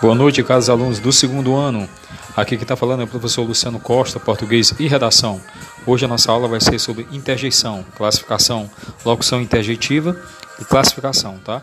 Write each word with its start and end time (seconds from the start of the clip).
Boa 0.00 0.14
noite, 0.14 0.42
caros 0.42 0.70
alunos 0.70 0.98
do 0.98 1.12
segundo 1.12 1.54
ano. 1.54 1.86
Aqui 2.34 2.56
quem 2.56 2.62
está 2.62 2.74
falando 2.74 3.02
é 3.02 3.04
o 3.04 3.06
professor 3.06 3.42
Luciano 3.42 3.78
Costa, 3.78 4.18
português 4.18 4.72
e 4.78 4.88
redação. 4.88 5.38
Hoje 5.86 6.06
a 6.06 6.08
nossa 6.08 6.32
aula 6.32 6.48
vai 6.48 6.58
ser 6.58 6.78
sobre 6.78 7.06
interjeição, 7.12 7.84
classificação, 7.98 8.70
locução 9.04 9.42
interjeitiva 9.42 10.18
e 10.58 10.64
classificação, 10.64 11.38
tá? 11.44 11.60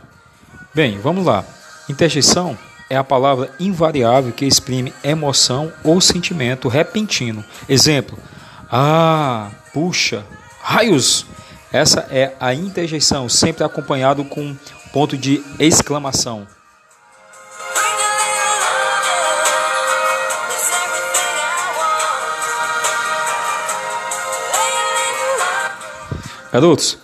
Bem, 0.71 0.99
vamos 0.99 1.25
lá. 1.25 1.43
Interjeição 1.89 2.55
é 2.91 2.95
a 2.95 3.03
palavra 3.03 3.49
invariável 3.59 4.31
que 4.31 4.45
exprime 4.45 4.93
emoção 5.03 5.73
ou 5.83 5.99
sentimento 5.99 6.67
repentino. 6.67 7.43
Exemplo: 7.67 8.19
Ah, 8.71 9.49
puxa, 9.73 10.23
raios! 10.61 11.25
Essa 11.73 12.01
é 12.11 12.35
a 12.39 12.53
interjeição, 12.53 13.27
sempre 13.27 13.63
acompanhado 13.63 14.23
com 14.23 14.55
ponto 14.93 15.17
de 15.17 15.43
exclamação. 15.57 16.45
Garotos, 26.57 26.97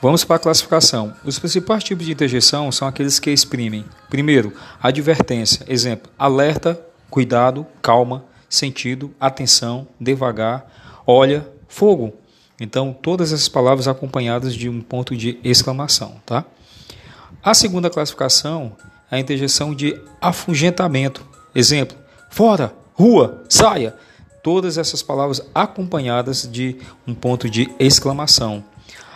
vamos 0.00 0.22
para 0.22 0.36
a 0.36 0.38
classificação. 0.38 1.12
Os 1.24 1.36
principais 1.36 1.82
tipos 1.82 2.06
de 2.06 2.12
interjeição 2.12 2.70
são 2.70 2.86
aqueles 2.86 3.18
que 3.18 3.28
exprimem, 3.28 3.84
primeiro, 4.08 4.52
advertência, 4.80 5.66
exemplo, 5.66 6.12
alerta, 6.16 6.80
cuidado, 7.10 7.66
calma, 7.82 8.24
sentido, 8.48 9.12
atenção, 9.18 9.88
devagar, 9.98 10.70
olha, 11.04 11.44
fogo. 11.66 12.12
Então, 12.60 12.92
todas 12.92 13.32
essas 13.32 13.48
palavras 13.48 13.88
acompanhadas 13.88 14.54
de 14.54 14.68
um 14.68 14.80
ponto 14.80 15.16
de 15.16 15.40
exclamação, 15.42 16.22
tá? 16.24 16.44
A 17.42 17.52
segunda 17.52 17.90
classificação 17.90 18.76
é 19.10 19.16
a 19.16 19.18
interjeição 19.18 19.74
de 19.74 20.00
afugentamento, 20.20 21.26
exemplo, 21.52 21.96
fora, 22.30 22.72
rua, 22.92 23.42
saia. 23.48 23.92
Todas 24.40 24.78
essas 24.78 25.02
palavras 25.02 25.40
acompanhadas 25.52 26.48
de 26.48 26.76
um 27.04 27.12
ponto 27.12 27.50
de 27.50 27.68
exclamação. 27.80 28.62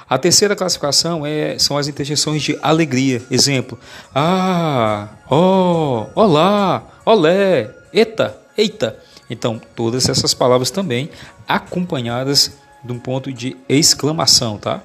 A 0.08 0.16
terceira 0.16 0.56
classificação 0.56 1.26
é, 1.26 1.58
são 1.58 1.76
as 1.76 1.86
interjeições 1.86 2.42
de 2.42 2.58
alegria. 2.62 3.22
Exemplo: 3.30 3.78
ah, 4.14 5.08
oh, 5.30 6.06
olá, 6.14 6.82
olé, 7.04 7.70
eita, 7.92 8.36
eita. 8.56 8.98
Então, 9.28 9.60
todas 9.76 10.08
essas 10.08 10.32
palavras 10.32 10.70
também 10.70 11.10
acompanhadas 11.46 12.52
de 12.82 12.92
um 12.92 12.98
ponto 12.98 13.30
de 13.30 13.56
exclamação, 13.68 14.56
tá? 14.56 14.82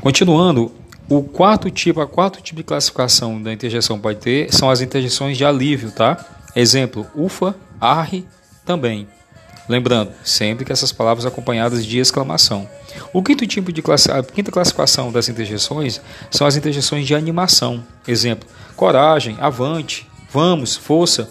Continuando, 0.00 0.72
o 1.10 1.24
quarto 1.24 1.68
tipo, 1.68 2.00
a 2.00 2.06
quarto 2.06 2.40
tipo 2.40 2.58
de 2.58 2.62
classificação 2.62 3.42
da 3.42 3.52
interjeição 3.52 3.98
pode 3.98 4.20
ter 4.20 4.54
são 4.54 4.70
as 4.70 4.80
interjeições 4.80 5.36
de 5.36 5.44
alívio, 5.44 5.90
tá? 5.90 6.24
Exemplo, 6.54 7.04
ufa, 7.16 7.56
arre, 7.80 8.24
também. 8.64 9.08
Lembrando, 9.68 10.12
sempre 10.22 10.64
que 10.64 10.72
essas 10.72 10.92
palavras 10.92 11.26
acompanhadas 11.26 11.84
de 11.84 11.98
exclamação. 11.98 12.68
O 13.12 13.24
quinto 13.24 13.44
tipo 13.44 13.72
de 13.72 13.82
classi 13.82 14.08
a 14.10 14.22
quinta 14.22 14.52
classificação 14.52 15.10
das 15.10 15.28
interjeições 15.28 16.00
são 16.30 16.46
as 16.46 16.56
interjeições 16.56 17.04
de 17.04 17.14
animação. 17.14 17.82
Exemplo, 18.06 18.48
coragem, 18.76 19.36
avante, 19.40 20.08
vamos, 20.32 20.76
força. 20.76 21.28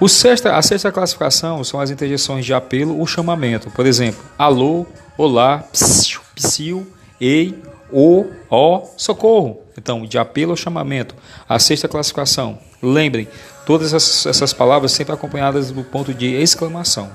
O 0.00 0.08
sexta, 0.08 0.56
a 0.56 0.62
sexta 0.62 0.92
classificação 0.92 1.64
são 1.64 1.80
as 1.80 1.90
interjeições 1.90 2.46
de 2.46 2.54
apelo 2.54 2.96
ou 2.96 3.06
chamamento. 3.08 3.70
Por 3.72 3.86
exemplo, 3.86 4.22
alô, 4.38 4.86
olá, 5.18 5.58
psiu, 5.72 6.20
psiu, 6.34 6.86
ei, 7.20 7.60
o, 7.92 8.26
ó, 8.50 8.82
socorro. 8.96 9.60
Então, 9.76 10.04
de 10.06 10.18
apelo 10.18 10.52
ao 10.52 10.56
chamamento. 10.56 11.14
A 11.48 11.58
sexta 11.58 11.88
classificação. 11.88 12.58
Lembrem, 12.82 13.28
todas 13.66 13.92
essas, 13.92 14.52
palavras 14.52 14.92
sempre 14.92 15.14
acompanhadas 15.14 15.70
do 15.70 15.84
ponto 15.84 16.12
de 16.12 16.26
exclamação. 16.34 17.10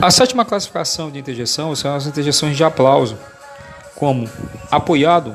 A 0.00 0.10
sétima 0.10 0.44
classificação 0.44 1.10
de 1.10 1.18
interjeição 1.18 1.74
são 1.74 1.94
as 1.94 2.06
interjeições 2.06 2.56
de 2.56 2.64
aplauso, 2.64 3.18
como 3.94 4.28
apoiado, 4.70 5.34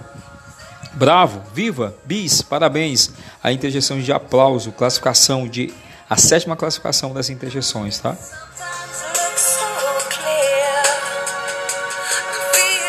bravo, 0.94 1.41
viva, 1.53 1.95
bis, 2.06 2.41
parabéns. 2.41 3.12
A 3.44 3.51
interjeição 3.51 4.00
de 4.00 4.12
aplauso, 4.12 4.72
classificação 4.72 5.47
de 5.47 5.74
a 6.09 6.16
sétima 6.16 6.56
classificação 6.56 7.13
das 7.13 7.29
interjeições, 7.29 8.00
tá? 8.00 8.16